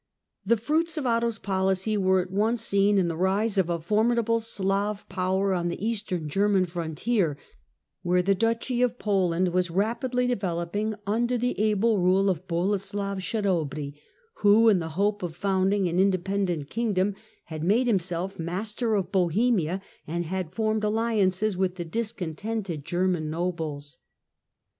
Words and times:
The 0.43 0.57
fruits 0.57 0.97
of 0.97 1.05
Otto's 1.05 1.37
policy 1.37 1.95
were 1.95 2.21
at 2.21 2.31
once 2.31 2.63
seen 2.63 2.97
in 2.97 3.07
the 3.07 3.15
rise 3.15 3.59
of 3.59 3.69
a 3.69 3.77
formidable 3.79 4.39
Slav 4.39 5.07
power 5.09 5.53
on 5.53 5.67
the 5.67 5.85
eastern 5.85 6.27
German 6.27 6.65
frontier, 6.65 7.37
where 8.01 8.23
the 8.23 8.33
duchy 8.33 8.81
of 8.81 8.97
Poland 8.97 9.49
was 9.49 9.69
rapidly 9.69 10.25
developing 10.25 10.95
under 11.05 11.37
the 11.37 11.53
able 11.59 11.99
rule 11.99 12.31
of 12.31 12.47
Boleslav 12.47 13.19
Chabry, 13.19 13.93
who, 14.37 14.69
in 14.69 14.79
the 14.79 14.89
hope 14.97 15.21
of 15.21 15.35
founding 15.35 15.87
an 15.87 15.99
independent 15.99 16.71
kingdom, 16.71 17.13
had 17.45 17.63
made 17.63 17.85
himself 17.85 18.39
master 18.39 18.95
of 18.95 19.11
Bohemia 19.11 19.83
and 20.07 20.25
had 20.25 20.51
formed 20.51 20.83
alliances 20.83 21.55
with 21.55 21.75
the 21.75 21.85
discontented 21.85 22.83
German 22.83 23.29
nobles. 23.29 23.99